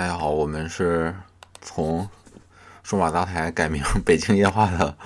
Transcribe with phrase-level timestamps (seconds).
[0.00, 1.14] 大家好，我们是
[1.60, 2.08] 从
[2.82, 4.96] 数码杂台改名北京夜话的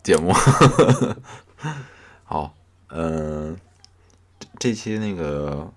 [0.00, 0.32] 节目。
[2.22, 2.54] 好，
[2.90, 3.58] 嗯、
[4.38, 5.72] 这这期那个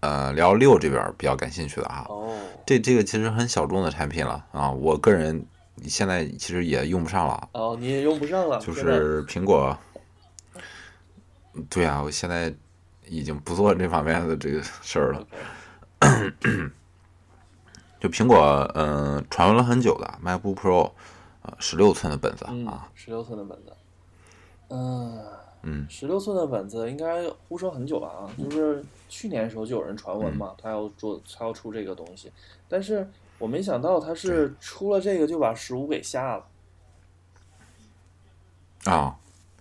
[0.00, 5.46] 呃聊六这边比较感兴趣的啊，哦，这这个其实很小众的产品了啊，我个人
[5.84, 9.78] 现在其实也用不上了，哦，你也用不上了，就是苹果。
[11.68, 12.52] 对啊，我现在
[13.06, 15.24] 已经不做这方面的这个事儿了。
[18.00, 20.90] 就苹果，嗯、传闻了很久的 MacBook Pro，
[21.42, 23.72] 呃，十六寸的本子嗯啊，，十六寸的本子，
[24.68, 25.22] 嗯
[25.62, 25.86] 嗯。
[25.88, 32.32] 十六寸的本子应该呼声很久了啊，就是去年的时候就有人传闻嗯嘛，他要做他要出这个东西，
[32.66, 33.06] 但是
[33.38, 36.46] 我没想到他是出了这个就把十五给下了，
[38.84, 39.14] 啊，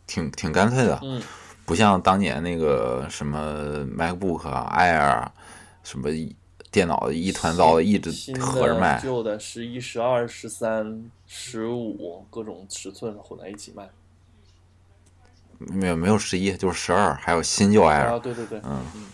[0.08, 1.22] 挺挺干脆的，嗯，
[1.66, 5.34] 不像当年那个什么 MacBook 啊、Air 啊，
[5.84, 6.34] 什么一
[6.72, 9.00] 电脑一团糟的，一直合着卖、。
[9.02, 13.90] 旧的十一、十二、十三、十五各种尺寸混在一起卖
[15.58, 19.06] 没有没有十一，就是十二，还有新旧 Air，、啊，对对对，嗯嗯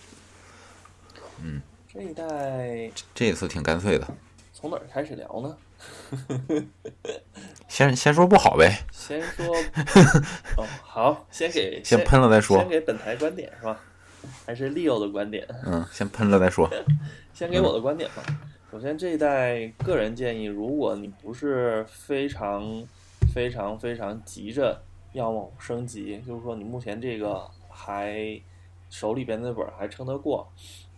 [1.42, 1.62] 嗯，
[1.92, 4.06] 这一代这一次挺干脆的。
[4.52, 5.56] 从哪儿开始聊呢？
[7.68, 9.44] 先先说不好呗，先说，
[10.56, 13.80] 哦，好，先给先喷了再说先给本台观点是吧？
[14.44, 15.46] 还是 Leo 的观点？
[15.64, 16.68] 嗯，先喷了再说。
[17.32, 18.22] 先给我的观点吧。
[18.70, 22.84] 首先，这一代个人建议，如果你不是非常、
[23.32, 28.40] 非常、非常急着要升级，就是说你目前这个还
[28.90, 30.46] 手里边那本儿还撑得过，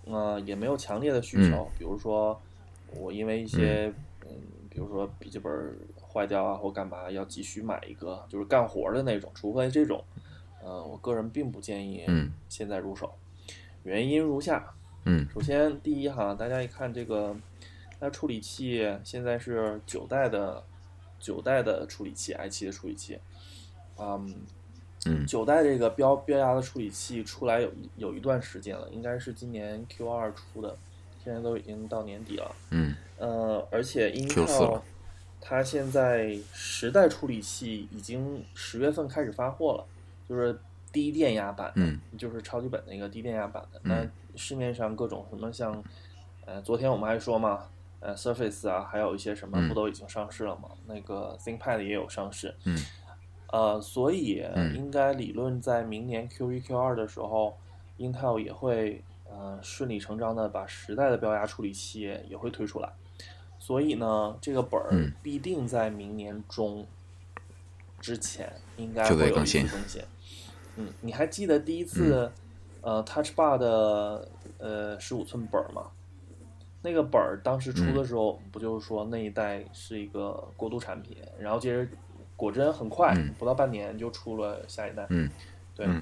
[0.07, 2.41] 呃，也没有强烈的需求，比如说
[2.97, 3.93] 我因为一些
[4.23, 4.31] 嗯
[4.71, 5.53] 比如说笔记本
[6.01, 10.03] 坏掉啊或干嘛要急需买一个，就是干活的那种，除非这种，
[10.69, 13.15] 呃，我个人并不建议嗯现在入手，
[13.85, 14.75] 原因如下。
[15.07, 17.35] 嗯首先，第一哈，大家一看这个，
[17.99, 20.63] 它处理器现在是九代的
[21.19, 23.19] 九代的处理器，i 七的处理器，
[23.97, 24.35] 嗯，
[25.07, 30.77] 嗯九代这个标标压的处理器出来有一有一段时间了，应该是今年 Q 二出的，
[31.25, 32.55] 现在都已经到年底了。
[32.73, 34.81] 嗯呃，而且 Q4 Intel
[35.41, 39.87] 它现在十代处理器已经十月份开始发货了，
[40.29, 40.59] 就是
[40.93, 43.81] 低电压版的，嗯就是超级本那个低电压版的。
[43.85, 45.83] 嗯那市面上各种什么像，
[46.47, 47.67] 呃，昨天我们还说嘛，
[48.01, 50.69] 呃，Surface 啊，还有一些什么嗯不都已经上市了嘛？
[50.87, 52.55] 那个 ThinkPad 也有上市。
[52.65, 52.79] 嗯
[53.51, 57.57] 呃，所以嗯应该理论在明年 Q 一 Q 二的时候
[57.99, 62.93] ，Intel 也会呃顺理成章的把时代的标压处理器也会推出来。
[63.59, 66.87] 所以呢，这个本儿嗯必定在明年中
[68.01, 70.03] 之前应该会有一次更新更新。
[70.79, 72.31] 嗯，你还记得第一次、
[72.81, 74.29] 呃 Touch Bar 的
[74.59, 75.89] 呃十五寸本儿吗？
[76.81, 81.91] 那个本儿当时出嗯的时候，不就是说那一代是一个过渡产品，然后接着
[82.37, 85.05] 果真很快，嗯不到半年就出了下一代。
[85.11, 85.29] 嗯
[85.75, 86.01] 对，嗯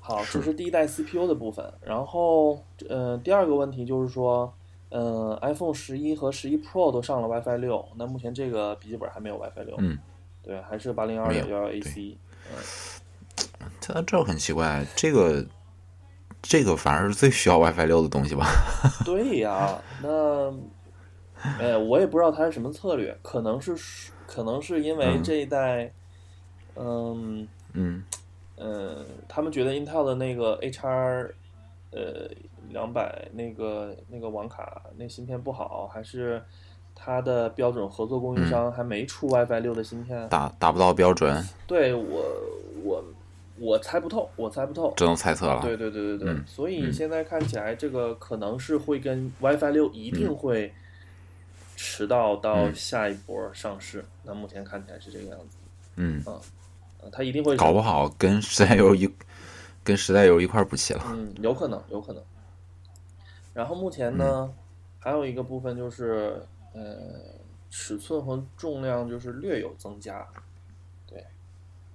[0.00, 1.64] 好，这是第一代 CPU 的部分。
[1.82, 4.52] 然后，呃，第二个问题就是说，
[4.90, 9.74] 呃，iPhone 十一和十一 Pro 都上了 WiFi 六，那目前这个笔记本还没有 WiFi 六。
[9.78, 9.98] 嗯，
[10.42, 12.16] 对，还是八零二幺幺 AC。
[13.88, 15.44] 这这很奇怪，这个
[16.42, 18.46] 这个反而是最需要 WiFi 六的东西吧？
[19.04, 20.52] 对呀，那，
[21.58, 23.74] 哎，我也不知道它是什么策略，可能是
[24.26, 25.92] 可能是因为嗯这一代，
[26.76, 28.02] 嗯嗯
[28.56, 31.30] 嗯，他们觉得 Intel 的那个 HR，
[31.92, 32.28] 呃，
[32.70, 36.42] 两百那个那个网卡那芯片不好，还是
[36.94, 40.28] 它的标准合作供应商还没出 WiFi 六的芯片？
[40.28, 42.22] 达达不到标准，对我
[42.82, 43.04] 我
[43.60, 44.92] 我猜不透，我猜不透。
[44.96, 45.60] 只能猜测了。
[45.62, 50.72] 对对对对对，嗯所以嗯现在看起来这个可能是会跟 WiFi 六一定会
[51.76, 54.04] 迟到到嗯下一波上市。
[54.24, 55.56] 那目前看起来是这个样子，
[55.96, 56.40] 嗯，啊
[57.12, 59.08] 它一定会搞不好跟时代游一
[59.84, 61.02] 跟时代游一块儿补齐了。
[61.08, 62.22] 嗯，有可能，有可能。
[63.54, 64.54] 然后目前嗯呢，
[64.98, 66.40] 还有一个部分就是，
[66.74, 66.82] 呃，
[67.70, 70.26] 尺寸和重量就是略有增加。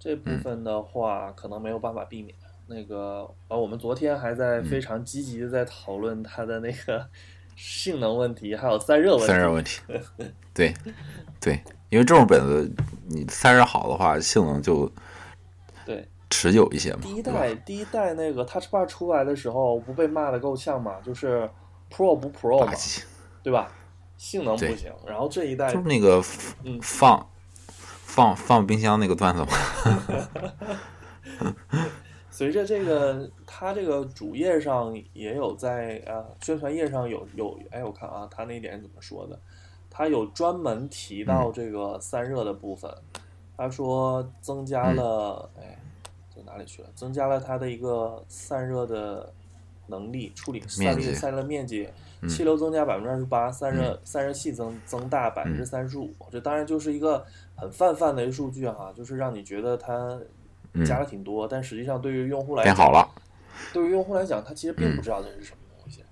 [0.03, 2.35] 对，这部嗯分的话，可能没有办法避免。
[2.67, 7.05] 那个，啊，我们昨天还在嗯非常积极的在讨论它的那个
[7.55, 9.27] 性能问题，还有散热问题。
[9.27, 9.81] 散热问题，
[10.53, 10.73] 对
[11.39, 12.71] 对，因为这种本子
[13.07, 14.89] 你散热好的话，性能就
[15.85, 16.99] 对，持久一些嘛。
[17.01, 20.99] 第一代第一代那个 Touch Bar 出来的时候，不被骂的够呛嘛？
[21.01, 21.49] 就是
[21.91, 22.71] Pro 不 Pro 嘛
[23.43, 23.69] 对吧？
[24.17, 24.91] 性能不行。
[25.05, 26.23] 然后这一代就是那个
[26.63, 27.29] 嗯放
[28.13, 29.47] 放放冰箱那个段子吗。
[32.29, 39.39] 随着这个，它这个主页上也有在啊宣传页上有有，哎，我看啊，它那点怎么说的？
[39.89, 42.91] 它有专门提到这个散热的部分，
[43.57, 45.79] 他说增加了，哎，
[46.35, 46.89] 在哪里去了？
[46.93, 49.33] 增加了它的一个散热的
[49.87, 51.87] 能力，处理散热散热面积，
[52.27, 56.11] 气流增加百分之二十八，散热散热器增增大百分之三十五。
[56.31, 57.23] 这当然就是一个
[57.55, 60.19] 很泛泛的一个数据哈，就是让你觉得它。
[60.87, 63.07] 加了挺多，但实际上对于用户来讲，好了。
[63.71, 66.03] 对于用户来讲，他其实并不知道这是什么东西。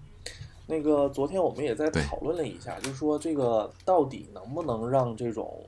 [0.67, 5.65] 那个昨天我们也在讨论了一下，就是说这个到底能不能让这种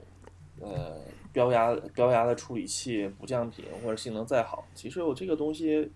[0.60, 0.96] 呃
[1.32, 4.64] 标压标压的处理器不降频或者性能再好？
[4.76, 5.92] 其实我这个东西，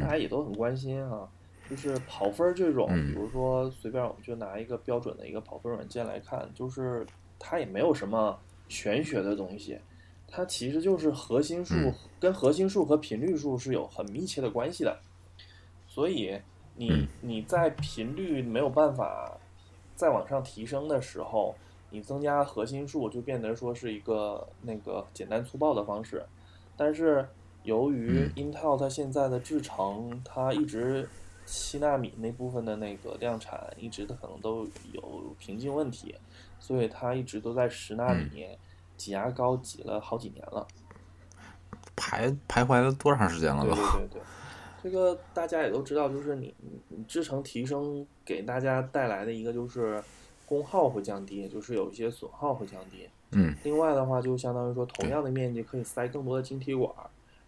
[0.00, 1.28] 大家也都很关心啊。
[1.68, 7.04] 就是跑分这种，比如说随便我们就拿一个标准的一个跑分软件来看，就是
[7.38, 8.38] 它也没有什么
[8.74, 9.78] 玄学的东西。
[10.26, 11.74] 它其实就是核心数
[12.18, 14.98] 跟核心数和频率数是有很密切的关系的，
[15.86, 16.36] 所以
[16.74, 19.38] 你你在频率没有办法
[19.94, 21.54] 再往上提升的时候，
[21.90, 26.24] 你增加核心数就变得说是一个那个简单粗暴的方式。
[26.76, 27.24] 但是
[27.62, 31.08] 由于 Intel 它现在的制程，它一直
[31.46, 35.02] 七纳米那部分的那个量产一直的可能都有
[35.38, 36.12] 瓶颈问题，
[36.64, 38.46] 所以它一直都在十纳米。
[38.96, 40.64] 挤牙膏挤了好几年了，
[41.96, 43.64] 徘徘徊了多长时间了？
[43.64, 44.22] 对 对对对，
[44.84, 46.54] 这个大家也都知道，就是你
[46.88, 50.00] 你制程提升给大家带来的一个就是
[50.46, 53.08] 功耗会降低，就是有一些损耗会降低。
[53.32, 53.52] 嗯。
[53.64, 56.88] 另外的话，就相当于说，同样的面积可以塞更多的晶体管，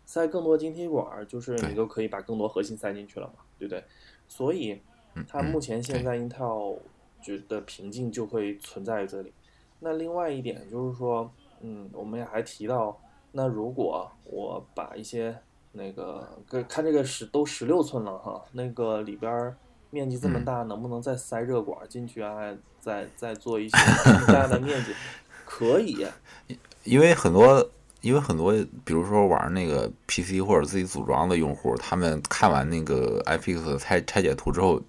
[0.05, 3.85] 塞更多晶体管，就是你都可以把更多核心塞进去了嘛，对不对？
[4.27, 4.81] 所以，
[5.29, 6.81] 它目前现在 Intel
[7.27, 9.33] 觉得瓶颈就会存在这里。
[9.81, 11.29] 那另外一点就是说，
[11.61, 12.97] 嗯，我们也还提到，
[13.33, 15.37] 那如果我把一些
[15.73, 16.27] 那个，
[16.69, 19.55] 看这个十都十六寸了哈，那个里边
[19.91, 22.55] 面积这么大，能不能再塞热管进去啊？
[22.81, 24.93] 再再做一些更大的面积？
[25.45, 26.07] 可以，
[26.85, 27.69] 因为很多，
[28.01, 28.53] 因为很多，
[28.85, 34.81] 比如说玩那个 PC 或者自己组装的用户，他们看完那个 iFix 拆拆解图之后，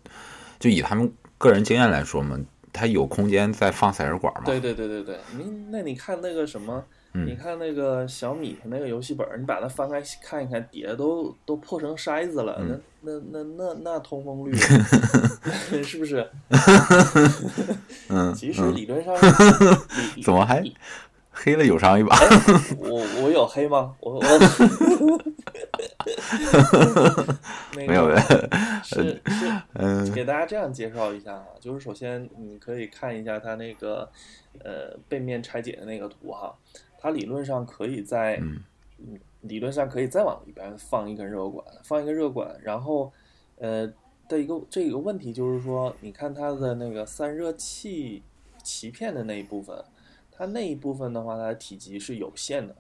[0.60, 2.40] 就以他们个人经验来说嘛。
[2.74, 4.44] 它有空间再放散热管嘛？
[4.46, 12.62] 对对对对对，你那你看那个什么，你看那个小米那个游戏本，你把它翻开看一看，底下都都破成筛子了，
[13.02, 14.56] 那那那那那通风率
[15.82, 16.30] 是不是？
[18.10, 19.16] 嗯，其实理论上
[20.24, 20.64] 怎么还
[21.44, 22.18] 黑了友商一把？
[22.80, 23.96] 我我有黑吗？
[24.00, 24.22] 我我。
[27.76, 28.20] 没有的，
[28.84, 34.10] 是是，给大家这样介绍一下啊，就是首先你可以看一下它那个
[34.64, 36.56] 呃背面拆解的那个图哈，
[36.98, 38.62] 它理论上可以在嗯
[39.42, 43.12] 理论上可以再往里边放一根热管，放一个热管，然后
[43.60, 43.88] 呃
[44.28, 48.24] 的一个这个问题就是说，你看它的那个散热器
[48.64, 49.76] 鳍片的那一部分，
[50.38, 52.76] 它那一部分的话，它的体积是有限的。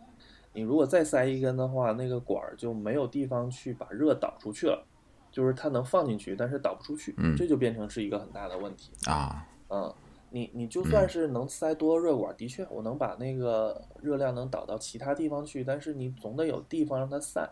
[0.53, 4.85] 你如果再塞一根的话，那个管儿就没有地方去把热导出去了，
[5.31, 9.47] 就是它能放进去，但是导不出去，这就变成是一个很大的问题啊。
[9.69, 9.93] 嗯，
[10.31, 17.47] 你你就算是能塞多热管，的确我能把那个热量能导到其他地方去，但是你总得有地方让它散，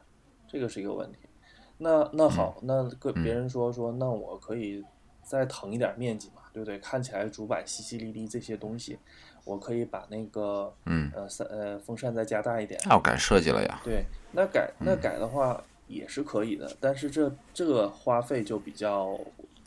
[0.48, 1.20] 这个是一个问题。
[1.78, 4.84] 那那好，那个别人说说，那我可以
[5.22, 6.80] 再腾一点面积嘛，对不对？
[6.80, 8.98] 看起来主板淅淅沥沥这些东西。
[9.46, 12.78] 我可以把那个，嗯，呃，三呃风扇再加大一点。
[12.84, 13.80] 那要改设计了呀。
[13.84, 19.18] 对，那改那改的话也是可以的，但是这这个花费就比较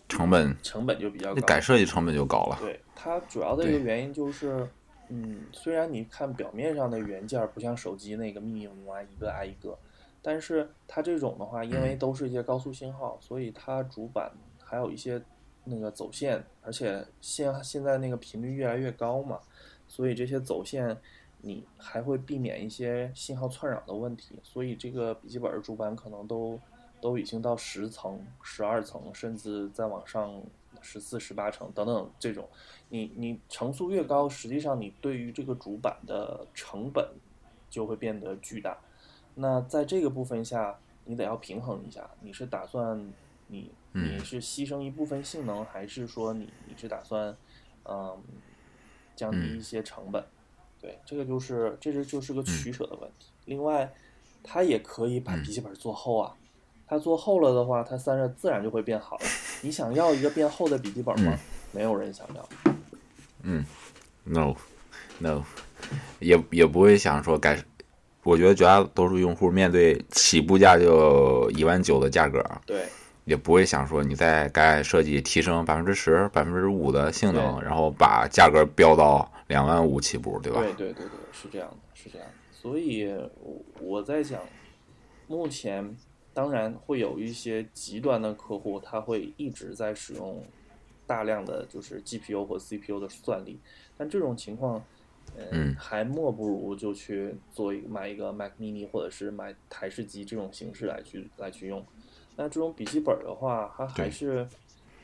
[0.09, 2.59] 成本成本就比较高，改设计成本就高了。
[2.61, 4.69] 对，它主要的一个原因就是，
[5.09, 9.79] 嗯，虽然你看表面上的元件不像手机那个密密麻麻一个挨一个，
[10.21, 15.23] 但是它这种的话，因为都是一些高速信号，所以它主板还有一些
[15.69, 19.41] 那个走线，而且现现在那个频率越来越高嘛。
[19.87, 20.97] 所以这些走线，
[21.41, 24.39] 你还会避免一些信号窜扰的问题。
[24.43, 26.61] 所以这个笔记本主板可能都
[27.01, 30.43] 都已经到十层、十二层，甚至再往上
[30.83, 32.47] 十四、十八层等等这种。
[32.91, 37.09] 你你层数越高，实际上你对于这个主板的成本
[37.71, 38.77] 就会变得巨大。
[39.35, 42.11] 那在这个部分下，你得要平衡一下。
[42.21, 43.13] 你是打算
[43.49, 47.37] 你你是牺牲一部分性能，还是说你你是打算
[47.85, 48.17] 嗯？
[49.17, 50.25] 降低一些成本，
[50.81, 53.27] 对，这个就是这是就是个取舍的问题。
[53.47, 53.93] 另外，
[54.45, 56.33] 它也可以把笔记本做厚啊，
[56.87, 59.25] 它做厚了的话，它散热自然就会变好了。
[59.61, 61.37] 你想要一个变厚的笔记本吗？
[61.73, 62.49] 没有人想要。
[63.43, 63.65] 嗯
[64.23, 65.43] ，no，no，
[66.21, 67.61] 也也不会想说改。
[68.23, 72.87] 我觉得绝大多数用户面对起步价就一万九的价格，对，
[73.29, 80.61] 也不会想说你在该设计提升百分之十、百分之五的性能，然后把价格标到两万五起步，对吧？
[80.61, 82.35] 对对对对，是这样的，是这样的。
[82.51, 83.15] 所以
[83.81, 84.41] 我在想，
[85.27, 85.95] 目前
[86.33, 90.43] 当然会有一些极端的客户，他会一直在使用
[91.07, 93.61] 大量的就是 GPU 或 CPU 的算力，
[93.97, 94.83] 但这种情况。
[95.53, 101.85] 嗯，还莫不如就去做一个买一个 Mac Mini 或者是买台式机这种形式来去来去用。
[102.39, 104.49] 那这种笔记本的话，它还是，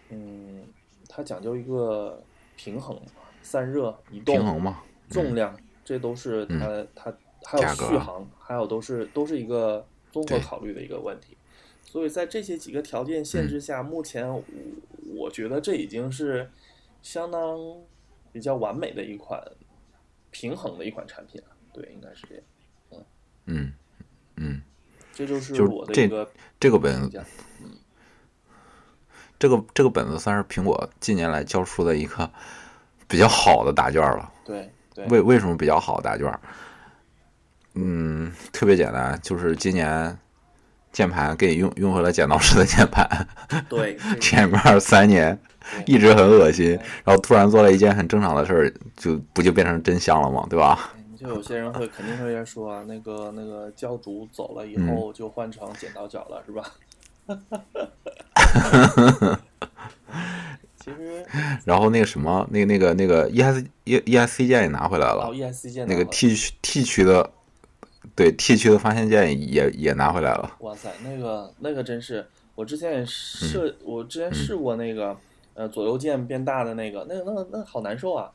[0.09, 0.65] 嗯，
[1.09, 2.23] 它讲究一个
[2.57, 2.99] 平衡、
[3.43, 6.47] 散热、移动、平衡嘛，重量，这都是
[6.95, 7.13] 它。
[7.47, 11.37] 它还有续航，还有都是都是一个综合考虑的一个问题。
[11.83, 14.43] 所以在这些几个条件限制下，目前我
[15.15, 16.51] 我觉得这已经是
[17.03, 17.59] 相当
[18.33, 19.43] 比较完美的一款。
[20.31, 22.45] 平衡的一款产品了，对，应该是这样，
[22.91, 23.05] 嗯。
[23.45, 23.73] 嗯
[24.37, 24.63] 嗯，
[25.15, 26.29] 这就是我的一个
[26.59, 27.25] 这个本子，
[27.63, 27.71] 嗯，
[29.39, 32.29] 这个这个本子算是苹果近年来交出的一个
[33.07, 34.31] 比较好的答卷了。
[34.45, 36.33] 对对，为为什么比较好答卷？
[37.75, 40.19] 嗯，特别简单，就是今年
[40.93, 43.29] 键盘给你用用回了剪刀式的键盘，
[43.69, 45.39] 对，前面三年。
[45.87, 50.47] 一直很恶心，然后突然做了一件很正常的事儿，就不就变成真香了吗？
[50.51, 50.93] 对吧？
[51.25, 56.71] 就有些人会肯定会说啊，那个那个教主走了以后就换成剪刀脚了，是吧？
[60.77, 61.25] 其实，
[61.65, 67.31] 然后那个什么，那个那个那个 E S E E S C 键也拿回来了，E S C 键那个 T 区 T 区的，
[68.15, 70.57] 对 T 区的发现键也也拿回来了。
[70.61, 75.17] 哇塞，那个那个真是，我之前也试，我之前试过那个。
[75.57, 78.29] 呃，左右键变大的那个，那个，那个，那好难受啊，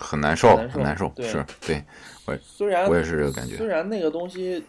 [0.00, 1.84] 很难受，很难受，是对，
[2.26, 4.64] 我虽然我也是这个感觉，虽然那个东西，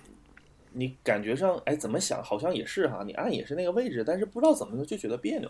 [0.73, 5.49] 你感觉上，哎，怎么想好像也是哈，你按也是那个位置，但是不知道怎么就觉得别扭。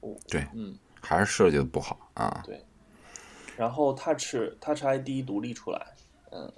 [0.00, 2.42] 哦，对，嗯，还是设计的不好啊。
[2.44, 2.62] 对，
[3.56, 5.86] 然后 Touch Touch ID 独立出来，
[6.30, 6.52] 嗯，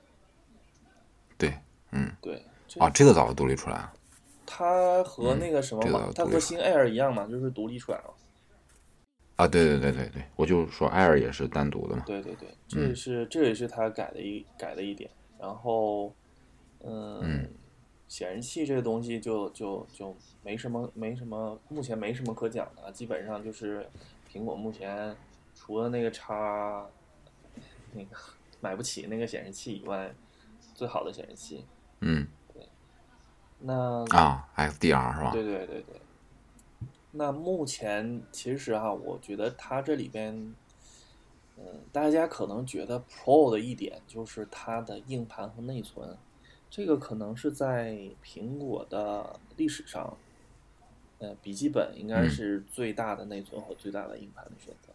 [1.38, 1.56] 对，
[1.92, 2.44] 嗯，对，
[2.78, 3.92] 啊，这个早就独立出来了。
[4.44, 8.14] 它和那个什么嘛，它和新 Air 一样嘛，就是独立出来了。
[9.38, 12.02] 啊，对对对对对，我就说 Air 也是单独的嘛。
[12.04, 15.08] 对对对，这也是这也是他改的一改的一点。
[15.38, 16.12] 然后，
[16.80, 17.48] 嗯，
[18.08, 23.88] 显示器这个东西就就就没什么没什么，目前没什么可讲的，基本上就是
[24.28, 25.14] 苹果目前
[25.54, 26.84] 除了那个叉
[27.92, 28.16] 那个
[28.60, 30.12] 买不起那个显示器以外，
[30.74, 31.64] 最好的显示器。
[32.00, 32.26] 嗯。
[33.60, 35.30] 那啊，XDR 是吧？
[35.32, 36.00] 对对对对。
[37.10, 40.54] 那目前其实哈，我觉得它这里边，
[41.56, 46.16] 嗯，大家可能觉得 Pro 的一点就是它的硬盘和内存，
[46.70, 50.16] 这个可能是在苹果的历史上，
[51.18, 54.92] 呃，笔记本应该是最大的内存和最大的硬盘的选择。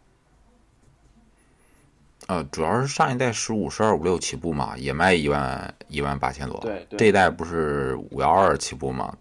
[2.26, 6.58] 呃，主要是上一代十五、十二、五六起步嘛，也卖一万一万八千多。
[6.60, 9.14] 对，对这一代不是五幺二起步嘛，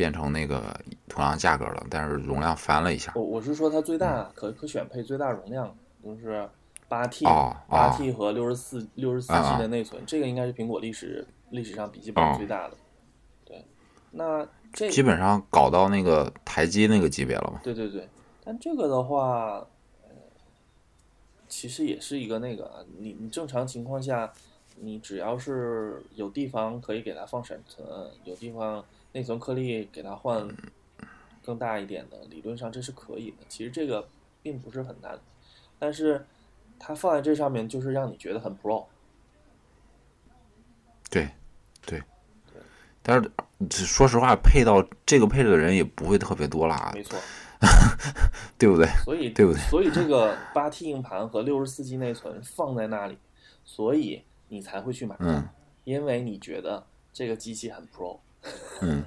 [0.00, 0.74] 变成那个
[1.10, 3.12] 同样价格了，但是容量翻了一下。
[3.14, 6.48] 我我是说它最大可可选配最大容量就是
[6.88, 7.26] 八 T，
[7.68, 12.74] 八 T 和六十四六十四 G 的内存，这个应该是苹果历史历史上笔记本最大的。
[13.44, 13.62] 对，
[14.10, 17.60] 那这基本上搞到那个台机那个级别了嘛？
[17.62, 18.08] 对对对，
[18.42, 19.66] 但这个的话。
[21.52, 24.32] 其实也是一个那个，你你正常情况下，
[24.76, 27.84] 你只要是有地方可以给它放闪存，
[28.22, 30.48] 有地方内存颗粒给它换
[31.44, 33.38] 更大一点的，理论上这是可以的。
[33.48, 34.08] 其实这个
[34.42, 35.18] 并不是很难，
[35.78, 36.24] 但是
[36.78, 38.84] 它放在这上面就是让你觉得很 pro。
[41.10, 41.28] 对，
[41.84, 42.02] 对，
[43.02, 43.22] 但
[43.70, 46.92] 是说实话，配到这个配置的人也不会特别多啦。
[46.94, 47.18] 没错。
[48.56, 48.86] 对不对？
[49.04, 49.60] 所以对不对？
[49.68, 53.18] 所以这个八 T 硬盘和六十四 G 内存放在那里，
[53.64, 55.14] 所以你才会去买。
[55.18, 55.46] 嗯，
[55.84, 58.18] 因为你觉得这个机器很 Pro。
[58.80, 59.04] 嗯，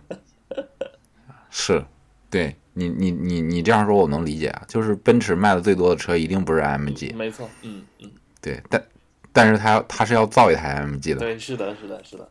[1.49, 1.83] 是，
[2.29, 4.63] 对你你你你这样说，我能理解啊。
[4.67, 7.15] 就是奔驰卖的最多的车一定不是 MG。
[7.15, 8.11] 没错，嗯嗯。
[8.41, 8.83] 对，但
[9.31, 11.19] 但是它它是要造一台 MG 的。
[11.19, 12.29] 对，是的，是的，是的。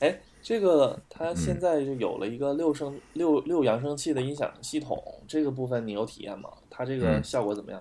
[0.00, 0.18] 哎。
[0.44, 6.48] 这个它现在就有了一个六声六六扬声器的音响系统，这个部分你有体验吗？
[6.68, 7.80] 它这个效果怎么样？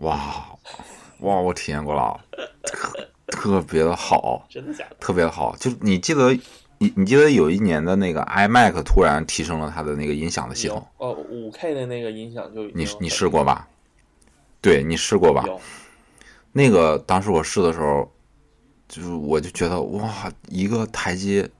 [0.00, 0.46] 哇
[1.20, 2.20] 哇，我体验过了，
[2.66, 4.96] 特特别的好， 真的假的？
[5.00, 6.38] 特别的好，就你记得
[6.78, 13.68] 你你记得有一年的那个 iMac 突然提升了它的那个音响的系统，哦，五 K 的那个音响就你你试过吧？
[14.60, 15.44] 对你试过吧？
[15.46, 15.60] 有，
[16.52, 18.10] 那个当时我试的时候。
[18.88, 21.50] 就是我就觉得哇，一个台阶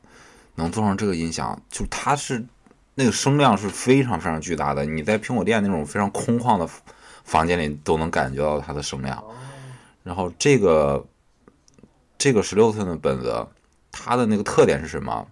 [0.55, 2.47] 能做上这个音响，就它是
[2.95, 6.71] 那个声量是非常非常巨大的，你在苹果店那种非常空旷的
[7.25, 9.19] 房间里都能感觉到它的声量。
[9.19, 9.35] 哦，
[10.05, 11.05] 然后这个
[12.17, 13.45] 这个十六寸的本子，
[13.99, 15.27] 它的那个特点是什么？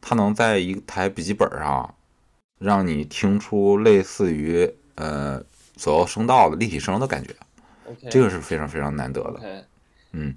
[0.00, 1.94] 它能在一台笔记本上
[2.58, 5.42] 让你听出类似于呃
[5.74, 7.34] 左右声道的立体声的感觉
[8.10, 9.64] 这个是非常非常难得的。
[10.12, 10.34] OK，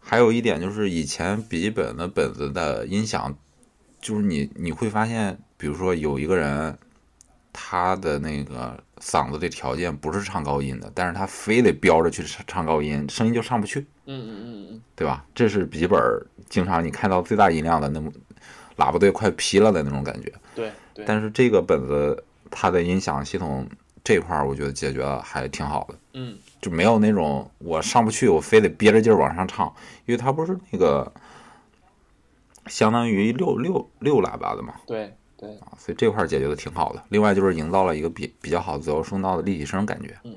[0.00, 3.36] 还有一点就是，以前笔记本的本子的音响，
[4.00, 6.76] 就是你你会发现，比如说有一个人，
[7.52, 15.24] 他的那个嗓子的条件不是唱高音的，但是他非得标着去唱唱高音，声音就上不去，嗯嗯嗯嗯，对吧？
[15.34, 16.00] 这是笔记本
[16.48, 18.10] 经常你看到最大音量的那么
[18.76, 20.32] 喇叭队快劈了的那种感觉。
[20.54, 23.66] 对对，但是这个本子它的音响系统
[24.02, 25.94] 这块儿，我觉得解决的还挺好的。
[26.12, 29.66] 嗯就没有那种我上不去，我非得憋着劲儿往上唱，
[30.06, 31.12] 因为它不是那个
[32.66, 37.02] 相当于六六六喇叭的嘛，对对，啊，所以这块儿解决的挺好的。
[37.10, 40.34] 另外就是营造了一个比比较好的左右声道的立体声感觉，嗯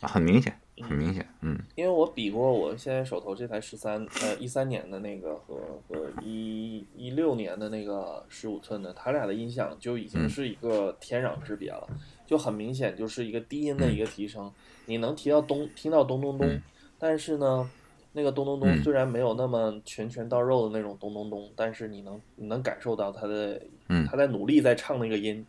[0.00, 1.58] 啊，很明显，很明显，嗯。
[1.74, 5.56] 因为我比过我现在手头这台十三呃一三年的那个和
[5.88, 10.28] 和一一六年的那个十五寸的，它俩的音响就已经嗯。
[10.28, 11.88] 是一个天壤之别了，
[12.26, 14.52] 就很明显就是一个低音的一个提升，
[14.86, 16.62] 你能提到咚听到咚咚咚，嗯。
[16.98, 17.70] 但是呢。
[18.16, 18.80] 那个咚咚咚嗯。
[18.80, 25.44] 虽然没有那么拳拳到肉的那种咚咚咚，但是你能你能感受到它的嗯它在努力在唱那个音。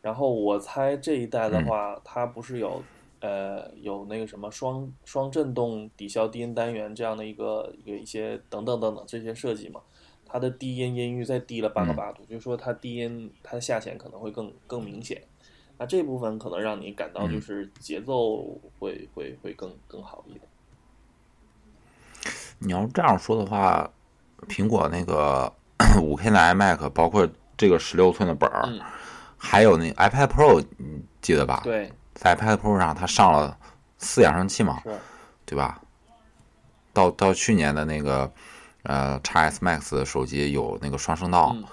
[0.00, 1.66] 然后我猜这一代的嗯。
[1.66, 2.82] 话，它不是有
[3.22, 9.80] 呃有那个什么双双振动抵消低音单元这样的一个一个一些等等等等这些设计嘛？
[10.26, 15.22] 它的低音音域再低了八个嗯八度，就是说它低音它的下潜可能会更更明显。
[15.78, 18.36] 那这部分可能让你感到就嗯是节奏
[18.78, 20.42] 会会会更更好一点。
[22.58, 23.90] 你要这样说的话，
[24.48, 25.52] 苹果那个
[26.00, 28.80] 五 K 的 iMac，包括这个十六寸的本儿，嗯
[29.36, 31.60] 还有那 iPad Pro，你记得吧？
[31.64, 31.92] 对，
[32.22, 33.58] 在 iPad Pro 上它上了
[33.98, 34.80] 四扬声器嘛，
[35.44, 35.80] 对吧？
[36.92, 38.32] 到到去年的那个
[38.84, 41.64] 呃 x S Max 的手机有那个双声道，嗯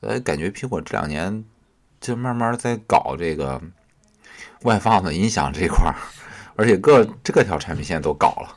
[0.00, 1.42] 呃，感觉苹果这两年
[2.02, 3.58] 就慢慢在搞这个
[4.64, 5.96] 外放的音响这一块儿，
[6.54, 8.54] 而且各这个条产品线都搞了。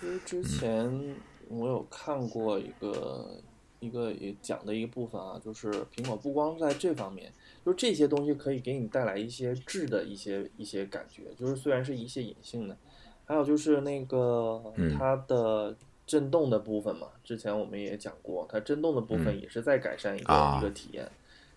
[0.00, 1.14] 其实之前
[1.46, 3.40] 我有看过一个
[3.78, 7.32] 一个也讲的一个部分啊，就是苹果不光在这方面，
[7.64, 12.76] 就是这些东西可以给你带来一些质的一些一些感觉，就是虽然是一些隐性的，
[13.24, 14.96] 还有就是那个嗯。
[14.98, 15.74] 它的
[16.06, 19.40] 震动的部分嘛，之前我们也讲过，它震动的部分嗯。
[19.40, 20.58] 也是在改善一个、啊。
[20.58, 21.10] 一个体验。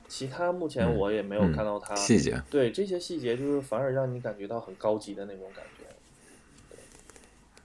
[0.07, 5.83] 其他目前嗯我也没有嗯看到它、细节，对这些细节，就是反而让你感觉到很高级的那种感觉。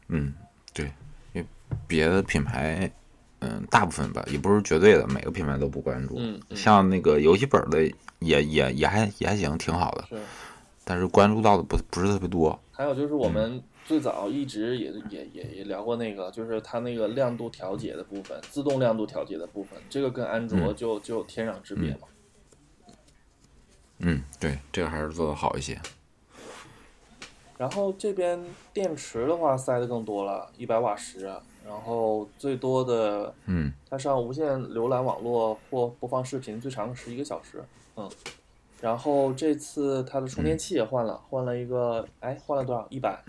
[0.09, 0.35] 嗯，
[0.74, 0.87] 对，
[1.33, 1.46] 因为
[1.87, 2.92] 别的品牌，
[3.42, 6.14] 嗯，大部分吧，也不是绝对的，每个品牌都不关注。
[6.16, 7.85] 嗯嗯像那个游戏本的
[8.20, 10.22] 也也也还也还行，挺好的，是。
[10.85, 12.59] 但是关注到的不不是特别多。
[12.70, 22.09] 还有就是我们最早一直也也也也聊过那个，就是它那个亮度调节的部分，自动亮度调节的部分，这个跟安卓嗯就就天壤之别嘛。
[23.98, 25.81] 嗯，对，这个还是做的好一些。
[27.57, 31.33] 然后这边电池的话塞的更多了，一百瓦时，
[31.66, 37.64] 然后最多的嗯它上无线浏览网络或播放视频最长十一个小时，
[37.96, 38.11] 嗯。
[38.81, 42.85] 然后这次它的充电器也换了，换了一个，哎，换了多少？
[42.90, 43.22] 一百，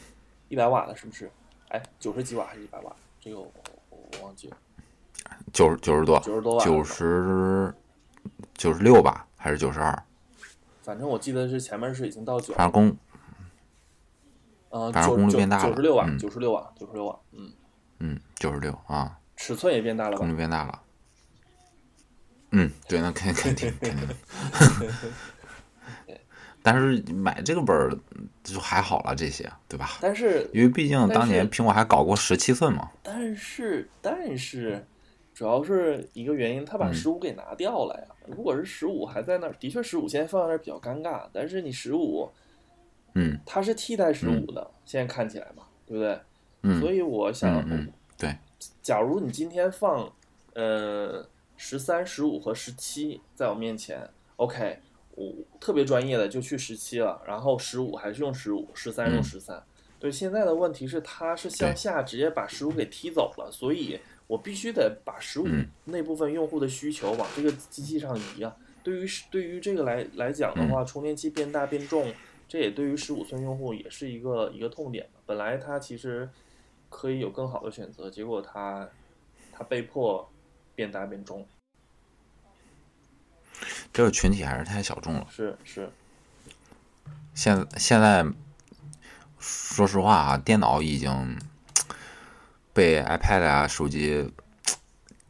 [0.49, 1.29] 一百瓦的，是不是？
[1.67, 2.95] 哎，九十几瓦还是一百瓦？
[3.21, 3.47] 这个我
[3.91, 4.57] 我我忘记了。
[5.51, 7.71] 九十九十多，九十多瓦九十
[8.55, 10.03] 九十六吧，还是九十二？
[10.81, 12.97] 反正我记得是前面是已经到九，反正功
[14.69, 17.51] 呃，反正九九功率变大了九十六瓦，嗯九十六瓦，九十六瓦，嗯，
[18.05, 20.27] 嗯九十六啊，尺寸也变大了吧功？
[20.29, 20.81] 率变大了。
[22.51, 24.07] 嗯，对，那肯肯定肯定。
[26.61, 27.97] 但是买这个本儿
[28.43, 29.91] 就还好了，这些对吧？
[30.01, 32.91] 但是因为毕竟当年苹果还搞过十七寸嘛。
[33.01, 34.85] 但是但是，
[35.33, 38.15] 主要是一个原因，他把嗯十五给拿掉了呀。
[38.27, 41.27] 如果是十五还在那儿，的确十五现在放在那儿比较尴尬。
[41.33, 42.29] 但是你十五，
[43.15, 46.19] 嗯它是替代十五的，现在看起来嘛，对不对？
[46.63, 48.35] 嗯所以我想，嗯嗯，对，
[48.81, 50.11] 假如你今天放
[50.53, 54.79] 呃十三、十五和十七在我面前，OK，
[55.15, 59.61] 我特别专业的就去十七了，然后十五还是用十五，十三用嗯十三。
[59.99, 68.55] 对，现在的问题是它是向下直接把十五给踢走了，所以我必须得把十五嗯那部分用户的需求往这个机器上移啊。
[68.83, 72.11] 对于对于这个来来讲的嗯话，充电器变大变重，
[72.49, 75.07] 这也对于十五寸用户也是一个一个痛点。
[75.25, 76.29] 本来它其实
[76.93, 78.87] 可以有更好的选择，结果他
[79.51, 80.31] 他被迫
[80.75, 81.45] 变大变重，
[83.91, 85.27] 这个群体还是太小众了。
[85.29, 85.91] 是是，
[87.33, 88.23] 现现在
[89.39, 91.37] 说实话啊，电脑已经
[92.71, 94.31] 被 iPad 啊、手机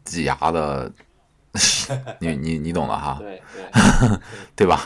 [0.04, 0.92] 挤压的，
[2.20, 4.20] 你你你懂的哈，对对
[4.58, 4.86] 对吧？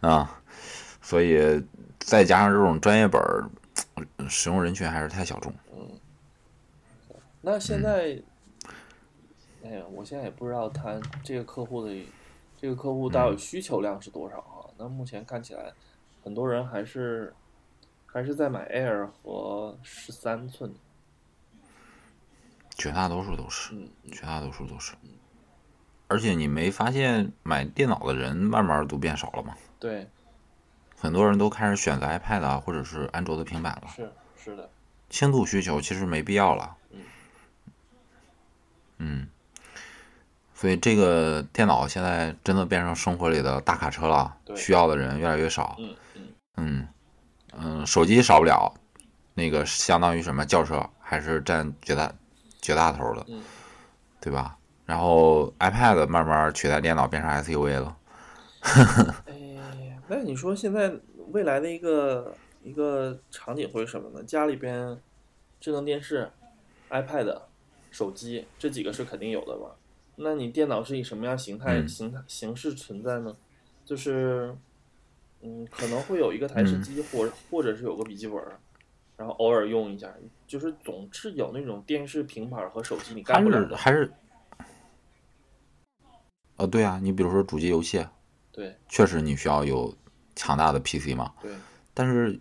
[0.00, 0.40] 嗯啊，
[1.00, 1.64] 所以
[2.00, 3.48] 再加上这种专业本儿，
[4.28, 5.54] 使用人群还是太小众。
[7.40, 8.20] 那现在，
[9.64, 11.94] 哎呀，我现在也不知道他这个客户的
[12.56, 14.66] 这个客户到底需求量是多少啊？
[14.76, 15.72] 那目前看起来，
[16.22, 17.32] 很多人还是
[18.06, 20.74] 还是在买 Air 和十三寸，
[22.76, 24.94] 绝大多数都是，嗯，绝大多数都是。
[26.08, 29.54] 而且你没发现买电脑的人慢慢都变少了吗？
[29.78, 30.08] 对，
[30.96, 33.88] 很多人都开始选择 iPad 啊，或者是安卓的平板了。
[33.88, 34.68] 是是的，
[35.10, 36.77] 轻度需求其实没必要了。
[38.98, 39.28] 嗯嗯，
[40.54, 45.76] 所以这个电脑现在真的变成生活里的大卡车了，需要的人越来越少。
[45.78, 46.88] 嗯嗯，嗯
[47.60, 48.72] 嗯，手机少不了，
[49.34, 52.12] 那个相当于什么轿车还是占绝大
[52.60, 53.42] 绝大头的，嗯
[54.20, 54.56] 对吧？
[54.84, 57.96] 然后 iPad 慢慢取代电脑变成 SUV 了。
[59.26, 60.92] 哎， 那你说现在
[61.30, 64.24] 未来的一个一个场景会是什么呢？
[64.24, 64.98] 家里边
[65.60, 66.30] 智能电视、
[66.90, 67.42] iPad、
[67.90, 69.74] 手机这几个是肯定有的吧？
[70.16, 73.36] 那你电脑是以什么样形态、嗯形态形式存在呢？
[73.84, 74.54] 就是，
[75.40, 78.36] 嗯，可能会有一个台式嗯机，或者或者是有个笔记本，
[79.16, 80.12] 然后偶尔用一下，
[80.46, 83.76] 就是总是有那种电视、平板和手机你干不了的。
[83.76, 84.12] 还是，
[86.56, 88.04] 呃，对啊，你比如说主机游戏，
[88.50, 89.94] 对确实你需要有
[90.34, 91.52] 强大的 PC 嘛，对，
[91.94, 92.38] 但是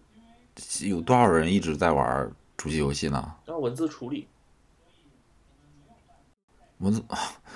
[0.87, 3.35] 有多少人一直在玩主机游戏呢？
[3.45, 4.27] 然后文字处理，
[6.79, 7.03] 文字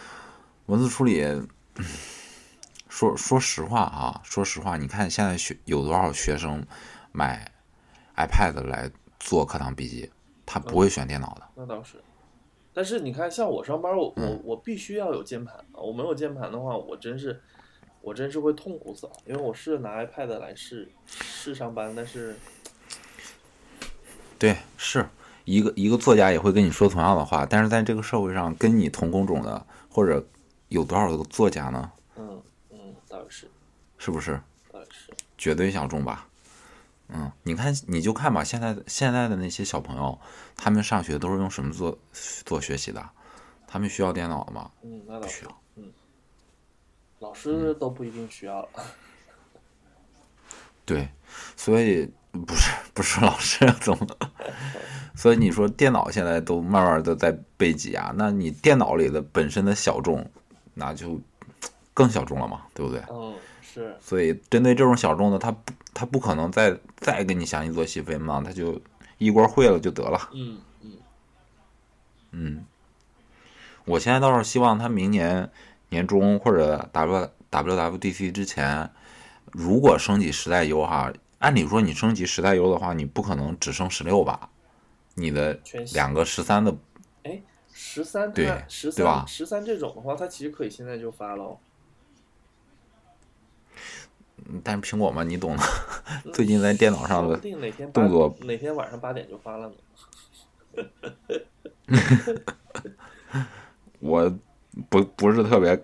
[0.67, 1.23] 文字处理，
[2.89, 6.65] 说说实话啊，说实话，你看现在学有多少学生
[7.11, 7.51] 买
[8.15, 10.11] iPad 来做课堂笔记，
[10.45, 11.47] 他不会选电脑的。
[11.55, 12.01] 那倒是，
[12.73, 17.41] 但是你看，像我上班，我我嗯我必须要有键盘啊，我没有键盘的话，我真是
[18.01, 19.13] 我真是会痛苦死了。
[19.25, 22.35] 因为我试着拿 iPad 来试试上班，但是
[24.39, 25.05] 对，是
[25.45, 30.25] 一个一个作家也会跟你说同样的话，但是在这个社会上，跟你同工种的或者
[30.69, 31.91] 有多少个作家呢？
[32.15, 33.49] 嗯嗯，倒是
[33.97, 34.39] 是不是？
[34.71, 36.27] 倒是，绝对小众吧。
[37.09, 40.17] 嗯，你看，你就看吧，现在现在的那些小朋友，
[40.55, 41.97] 他们上学都是用什么做
[42.45, 43.09] 做学习的？
[43.67, 44.71] 他们需要电脑吗？
[44.81, 45.61] 嗯，那倒不需要。，
[47.19, 48.69] 老师都不一定需要了。
[50.85, 51.07] 对，
[51.55, 54.07] 所以不是不是老师怎么？
[55.15, 60.25] 所以你说电脑现在都慢慢的在被挤压，那你电脑里的本身的小众，
[60.73, 61.19] 那就
[61.93, 63.01] 更小众了嘛，对不对？
[63.11, 68.81] 嗯，是，所以针对这种小众的，他不他不可能再再给你详细做细分嘛，他就
[69.17, 70.29] 一锅烩了就得了。
[70.33, 70.91] 嗯嗯，
[72.31, 72.65] 嗯，
[73.85, 75.51] 我现在倒是希望他明年
[75.89, 78.89] 年中或者 W WWDC 之前，
[79.51, 84.49] 如果升级时代优哈，按理说你升级十代优的话，你不可能只升十六吧？
[85.15, 85.59] 你的
[85.93, 86.73] 两个十三的，
[87.23, 87.41] 哎
[87.73, 91.57] 十三对它十对吧十三这种的话，它其实可以现在就发喽。
[94.63, 95.63] 但是苹果嘛，你懂的，
[96.33, 99.75] 最近在电脑上的定哪天动作哪天晚上八点就发了呢。
[103.99, 104.33] 我
[104.89, 105.75] 不不是特别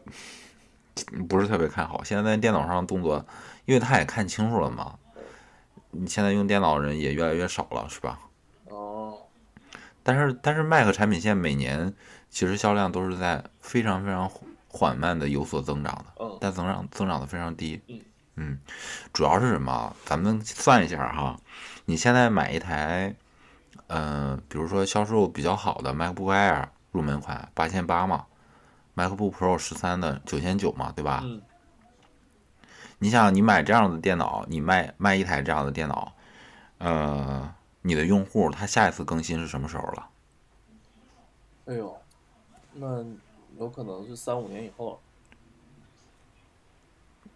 [1.28, 2.04] 不是特别看好。
[2.04, 3.26] 现在在电脑上动作，
[3.65, 4.98] 因为他也看清楚了嘛，
[5.98, 8.20] 你现在用电脑的人也越来越少了，是吧？
[8.70, 9.18] 哦，
[10.04, 11.94] 但是但是 Mac 产品线每年
[12.30, 14.30] 其实销量都是在非常非常
[14.68, 17.82] 缓慢的有所增长的，嗯但增长增长的非常低。
[17.88, 18.02] 嗯
[18.40, 18.60] 嗯，
[19.12, 19.96] 主要是什么？
[20.06, 21.36] 咱们算一下哈，
[21.86, 23.16] 你现在买一台，
[23.88, 28.26] 呃，比如说销售比较好的 MacBook Air 入门款八千八嘛
[28.96, 31.22] ，MacBook Pro 十三的九千九嘛，对吧？
[31.24, 31.42] 嗯，
[33.00, 36.14] 你想，你买这样的电脑，你卖卖一台这样的电脑，
[36.80, 40.10] 呃，你的用户他下一次更新是什么时候了？
[41.66, 41.96] 哎呦，
[42.74, 43.06] 那
[43.60, 44.98] 有可能是三五年以后了。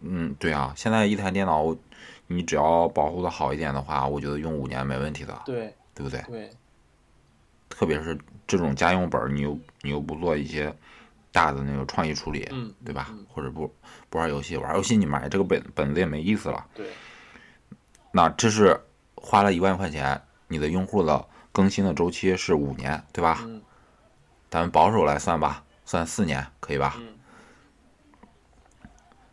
[0.00, 1.76] 嗯，对啊，现在一台电脑，
[2.26, 6.20] 你只要保护的好一点的话，我觉得用五年没问题的，对对不对？
[6.22, 6.50] 对，
[7.68, 10.74] 特别是这种家用本，你又你又不做一些
[11.32, 13.08] 大的那个创意处理，嗯，对吧？
[13.10, 13.74] 嗯，或者不
[14.08, 16.64] 不玩游戏，玩游戏你买这个本本子也没意思了。
[16.74, 16.86] 对，
[18.12, 18.78] 那这是
[19.16, 23.40] 花了一万块钱，你的用户的更新的周期是五年，对吧？
[23.44, 23.60] 嗯
[24.50, 26.94] 咱们保守来算吧，算四年，可以吧？
[26.98, 27.08] 嗯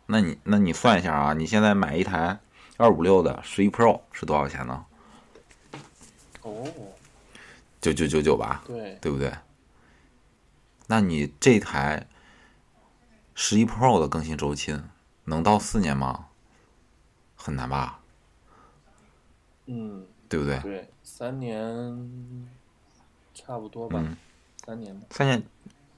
[0.06, 2.36] 那你那你算一下啊，你现在买一台
[2.78, 4.84] 二五六的十一 Pro 是多少钱呢？
[6.42, 6.66] 哦，
[7.80, 9.30] 九九九九吧，对，对不对？
[10.90, 12.08] 那你这台
[13.32, 14.76] 十一 Pro 的更新周期
[15.22, 16.26] 能到四年吗？
[17.36, 18.00] 很难吧，
[19.66, 20.58] 嗯对不对？
[20.58, 22.48] 对，三年
[23.32, 24.16] 差不多吧，嗯，
[24.66, 25.06] 三年吧。
[25.10, 25.40] 三年，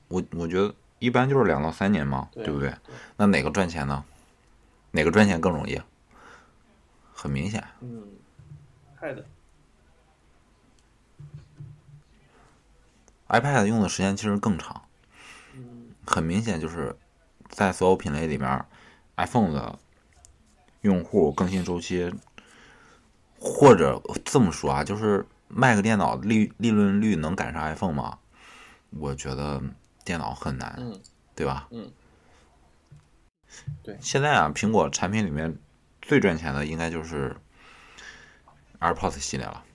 [0.09, 2.69] 我我觉得一般就是两到三年嘛，对对不对？
[2.69, 4.05] 对那哪个赚钱呢？
[4.91, 5.81] 哪个赚钱更容易？
[7.15, 8.07] 很明显，嗯
[13.33, 14.83] iPad 用的时间其实更长，
[15.55, 16.95] 嗯很明显就是
[17.49, 18.65] 在所有品类里面
[19.17, 19.79] ，iPhone 的
[20.83, 22.13] 用户更新周期，
[23.41, 28.19] 或者这么说啊，就是 Mac 电脑利利润率能赶上 iPhone 吗？
[28.91, 29.63] 我觉得
[30.05, 31.01] 电脑很难，嗯
[31.35, 31.67] 对吧？
[31.71, 31.91] 嗯，
[33.83, 35.57] 对现在啊，苹果产品里面
[36.03, 37.35] 最赚钱的应该就是
[38.79, 39.65] AirPods 系列了。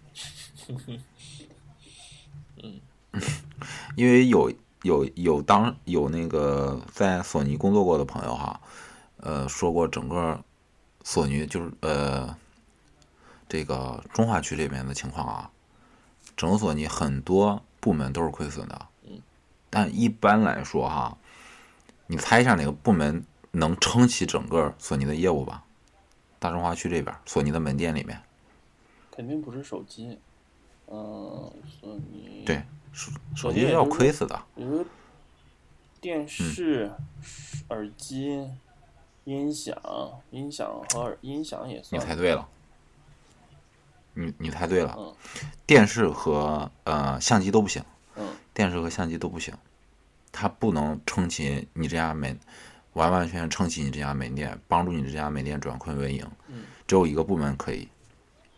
[3.95, 4.51] 因为有
[4.83, 8.59] 有有当有那个在索尼工作过的朋友哈，
[9.17, 10.43] 呃，说过整个
[11.03, 12.35] 索尼就是呃
[13.47, 15.51] 这个中华区这边的情况啊，
[16.35, 18.87] 整个索尼很多部门都是亏损的。
[19.03, 19.21] 嗯。
[19.69, 21.17] 但一般来说哈，
[22.07, 25.63] 你猜一下哪个部门能撑起整个索尼的业务吧？
[26.39, 28.21] 大中华区这边，索尼的门店里面，
[29.09, 30.19] 肯定不是手机，
[30.85, 32.61] 嗯，索尼，对
[33.35, 34.43] 手机要亏死的。
[34.55, 34.85] 比如
[36.01, 36.91] 电视、
[37.69, 38.49] 耳机、
[39.25, 39.79] 音响、
[40.31, 42.01] 音响和耳音响也算。
[42.01, 42.47] 你，猜对了，
[44.13, 45.13] 你你猜对了，嗯。
[45.65, 47.83] 电视和呃相机都不行，
[48.15, 48.27] 嗯。
[48.53, 49.53] 电视和相机都不行，
[50.31, 52.39] 它不能撑起你这家门，
[52.93, 56.25] 完完全全撑起你这家门店，帮助你这家门店转亏为盈。
[56.47, 56.63] 嗯。
[56.87, 57.87] 只有一个部门可以，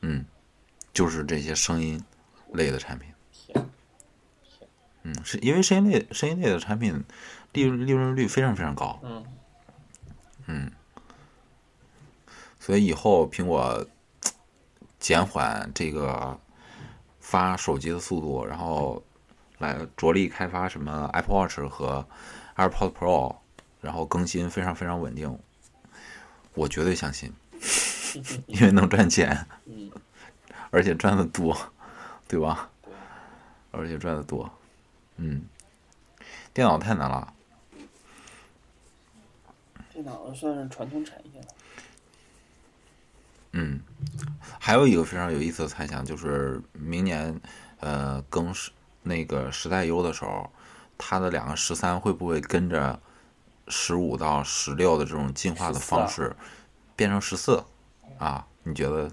[0.02, 0.24] 嗯，
[0.94, 2.02] 就是这些声音
[2.54, 3.10] 类的产品。
[5.04, 7.04] 天，嗯，是因为声音类声音类的产品
[7.54, 9.00] 利润利润率非常非常高，
[10.48, 10.72] 嗯。
[12.60, 13.88] 所以以后苹果
[15.00, 16.38] 减缓这个
[17.20, 19.02] 发手机的速度，然后
[19.58, 22.06] 来着力开发什么 Apple Watch 和
[22.58, 23.36] AirPods Pro，
[23.82, 25.40] 然后更新非常非常稳定，
[26.54, 27.34] 我绝对相信，
[28.46, 29.90] 因为能赚钱，嗯，
[30.70, 31.58] 而且赚的多，
[32.28, 32.70] 对吧？
[32.84, 32.94] 对，
[33.72, 34.52] 而且赚的多，
[35.22, 35.46] 嗯，
[36.54, 37.34] 电脑太难了，
[39.92, 41.48] 电脑算是传统产业了，
[43.52, 43.82] 嗯，
[44.58, 47.38] 还有一个非常有意思的猜想，就是明年，
[47.82, 48.72] 呃，更时
[49.04, 50.50] 那个时代优的时候，
[50.98, 52.98] 它的两个十三会不会跟着
[53.68, 56.34] 十五到十六的这种进化的方式
[56.96, 57.62] 变成十四？
[58.18, 58.48] 啊？
[58.64, 59.12] 你觉得？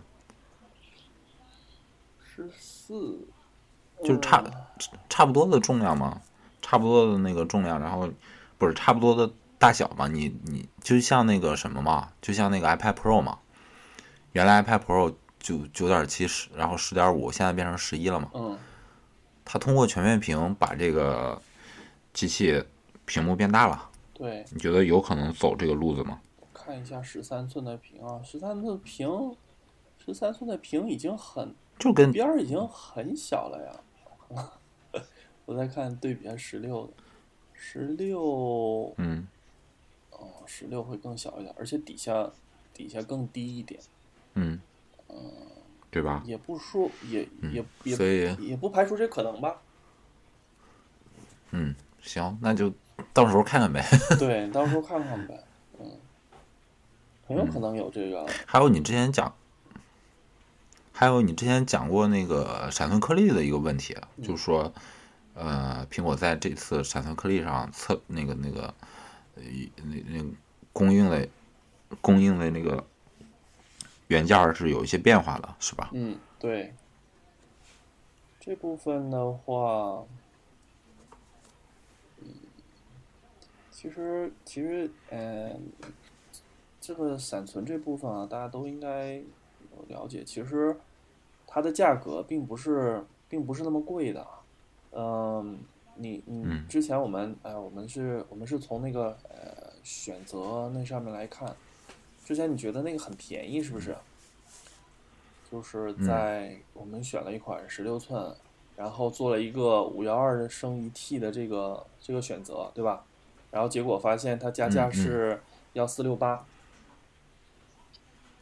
[2.22, 3.26] 十四，
[4.04, 4.40] 就是差
[5.08, 6.20] 差不多的重量吗？
[6.62, 8.10] 差不多的那个重量，然后
[8.58, 10.08] 不是差不多的大小嘛？
[10.08, 13.38] 你你就像那个什么嘛，就像那个 iPad Pro 嘛，
[14.32, 18.30] 原来 iPad Pro 就九点七十，然后十点五，现在变成十一了嘛？
[18.34, 18.58] 嗯
[19.48, 21.40] 它通过全面屏把这个
[22.12, 22.64] 机器
[23.04, 26.18] 屏幕变大了，对，你觉得有可能走这个路子吗？
[26.52, 29.36] 看一下十三寸的屏啊，十三寸的屏，
[30.04, 34.42] 十三寸的屏已经很就跟边儿已经很小了呀。
[35.46, 36.92] 我再看对比下十六的，
[37.54, 39.26] 十六嗯
[40.10, 42.30] 哦，十六会更小一点，而且底下
[42.74, 43.80] 底下更低一点，
[44.34, 44.60] 嗯，
[45.90, 46.22] 对吧？
[46.26, 49.62] 也不说也也也所以也不排除这可能吧。
[51.52, 52.72] 嗯，行，那就
[53.14, 53.82] 到时候看看呗。
[54.18, 55.44] 对，到时候看看呗。
[55.78, 55.90] 嗯，
[57.26, 58.26] 很有可能有这个。
[58.46, 59.34] 还有你之前讲，
[60.92, 64.72] 还有你之前讲过那个闪存颗粒的一个问题，就是说，
[65.36, 68.74] 呃，苹果在这次闪存颗粒上测那个那个，
[69.34, 69.42] 呃，
[69.84, 70.24] 那那
[70.72, 71.28] 供应的
[72.00, 72.82] 供应的那个
[74.08, 75.90] 原件是有一些变化的，是吧？
[75.92, 76.72] 嗯，对。
[78.40, 80.04] 这部分的话，
[83.70, 85.70] 其实其实，嗯、
[86.80, 89.20] 这个闪存这部分啊，大家都应该
[89.88, 90.24] 了解。
[90.24, 90.78] 其实
[91.46, 94.26] 它的价格并不是并不是那么贵的。
[94.96, 95.58] 嗯，
[95.96, 101.54] 你你嗯之前我们呃，我们是我们是从那个呃选择那上面来看，
[102.24, 103.94] 之前你觉得那个很便宜是不是？
[105.52, 108.34] 就是在我们选了一款十六寸，
[108.76, 113.04] 然后做了一个五幺二升一 T 的这个这个选择，对吧？
[113.52, 115.40] 然后结果发现它加价是
[115.74, 116.44] 幺四六八。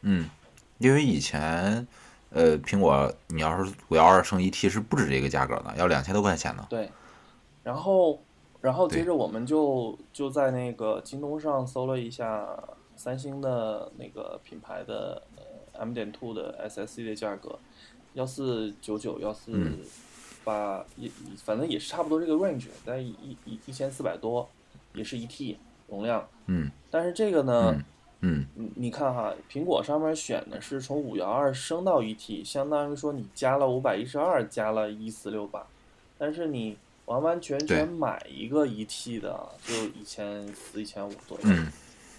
[0.01, 0.29] 嗯，
[0.79, 1.87] 因为以前，
[2.35, 6.67] 呃，苹果你要是五幺二升一 T 是不止这个价格的，要两千多块钱呢。
[6.69, 6.91] 对，
[7.63, 8.21] 然后，
[8.59, 12.45] 然后接着我们就就在那个京东上搜了一下
[12.97, 17.57] 三星的那个品牌的呃 M 点 Two 的 SSD 的价格，
[18.13, 19.51] 幺四九九幺四。
[20.43, 21.09] 八也
[21.43, 24.47] 反正也是差不多这个 range，在一一一千四百多，
[24.93, 26.23] 也是一 T 容量。
[26.45, 26.69] 嗯。
[26.91, 27.83] 但是这个呢，嗯，
[28.55, 35.65] 你你看哈，苹果上面选的是从五幺二升到一 T，相当于说你加了五百一十二，加了一四六八。
[36.17, 41.43] 但是你完完全全买一个一 T 的，就一千四、一千五左右。
[41.45, 41.67] 嗯。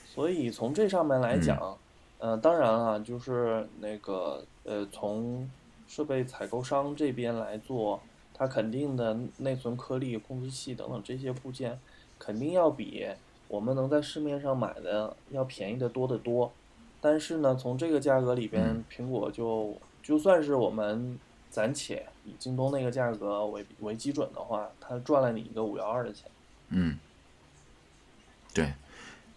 [0.06, 1.76] 所以从这上面来讲，
[2.18, 5.50] 嗯，当然啊，就是那个呃，从
[5.86, 8.00] 设备采购商这边来做。
[8.38, 11.80] 它肯定的内存颗粒、控制器等等这些部件，
[12.18, 13.06] 肯定要比
[13.48, 16.52] 我们能在市面上买的要便宜的多得多。
[17.00, 21.18] 但是呢，从这个价格里边，苹果就就算是我们
[21.50, 26.28] 暂且以京东那个价格为为基准的话，它赚了你一个五幺二的钱。
[26.70, 26.98] 嗯，
[28.52, 28.72] 对。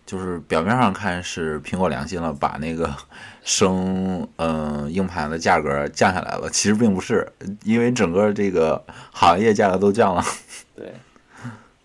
[0.05, 2.91] 就是表面上看是苹果良心了，把那个
[3.45, 7.31] 升嗯硬盘的价格降下来了，其实并不是，
[7.63, 10.23] 因为整个这个行业价格都降了。
[10.75, 10.91] 对，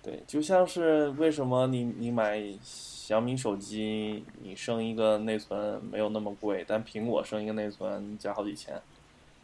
[0.04, 8.78] 对，就像是为什么你你买小米手机，你升一个内存没有那么贵，但苹果升一个内存加好几千，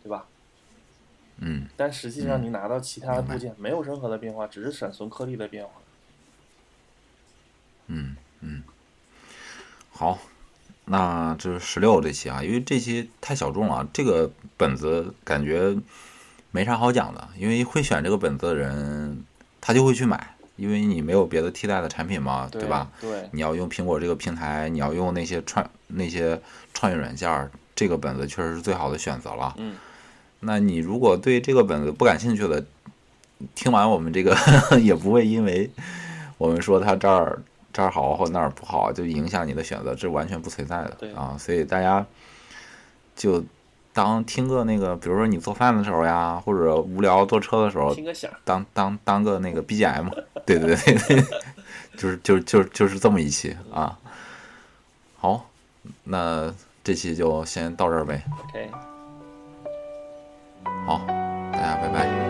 [0.03, 0.27] 对吧？
[1.39, 1.67] 嗯。
[1.77, 5.73] 但实际上你拿到其他的部件没有任何的变化，只是闪存颗粒的变化。
[7.87, 8.15] 嗯。
[8.43, 8.63] 嗯，
[9.91, 10.19] 好，
[10.87, 15.77] 那这是十六这期啊，因为这期太小众了，这个本子感觉
[16.51, 19.23] 没啥好讲的，因为会选这个本子的人，
[19.61, 22.89] 他就会去买，因为你没有别的替代的产品嘛，对吧？
[23.01, 26.41] 对，你要用苹果这个平台，你要用那些创那些
[26.75, 29.55] 创业软件，这个本子确实是最好的选择了。
[29.57, 29.75] 嗯，
[30.41, 32.65] 那你如果对这个本子不感兴趣的，
[33.55, 34.37] 听完我们这个
[34.81, 35.71] 也不会因为
[36.37, 37.43] 我们说它这儿。
[37.73, 41.37] 这儿好或那儿不好，就影响你的选择，这完全不存在的啊！
[41.39, 42.05] 所以大家
[43.15, 43.45] 就
[43.93, 50.09] 当听个那个，比如说你做饭的时候呀，或者无聊坐车的时候，听个响，当当当个那个 BGM，
[50.47, 51.25] 对对对对，
[51.99, 53.99] 就是就就就是这么一期啊。
[55.19, 55.47] 好，
[56.05, 56.53] 那
[56.85, 58.23] 这期就先到这儿呗。
[58.49, 58.71] OK，
[60.87, 61.01] 好，
[61.53, 62.30] 大家拜拜。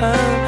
[0.00, 0.39] 还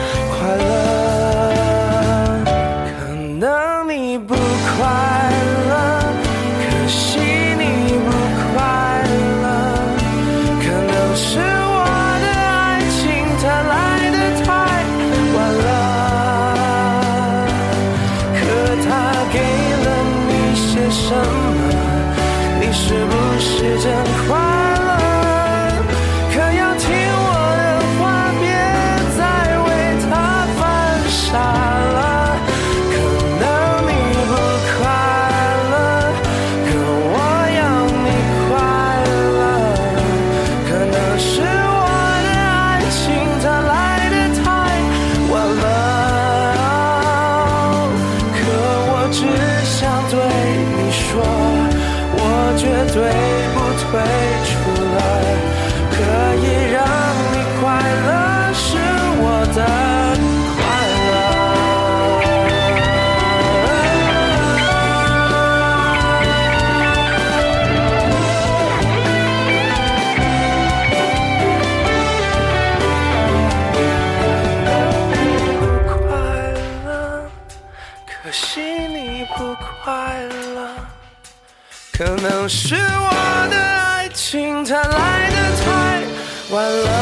[86.52, 87.01] 太